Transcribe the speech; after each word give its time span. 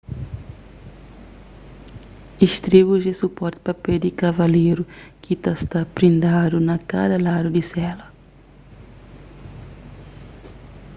istribus 2.45 3.03
é 3.11 3.13
suporti 3.21 3.59
pa 3.65 3.73
pé 3.83 3.93
di 4.03 4.09
kavaleru 4.21 4.83
ki 5.21 5.33
ta 5.43 5.51
sta 5.61 5.79
prindadu 5.95 6.57
na 6.67 6.75
kada 6.91 7.17
ladu 7.25 7.49
di 7.55 7.63
sela 7.71 8.05